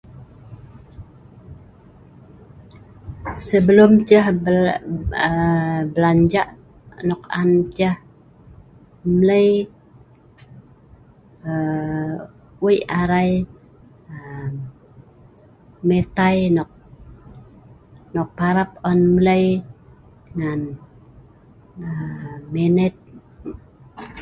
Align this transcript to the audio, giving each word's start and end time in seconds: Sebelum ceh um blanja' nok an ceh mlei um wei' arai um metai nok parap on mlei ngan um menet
Sebelum 3.47 3.91
ceh 4.07 4.25
um 5.27 5.79
blanja' 5.93 6.49
nok 7.07 7.23
an 7.39 7.49
ceh 7.77 7.95
mlei 9.15 9.49
um 11.49 12.11
wei' 12.63 12.83
arai 12.99 13.31
um 14.13 14.51
metai 15.87 16.37
nok 18.15 18.27
parap 18.37 18.69
on 18.89 18.99
mlei 19.15 19.45
ngan 20.37 20.61
um 21.89 22.37
menet 22.53 22.95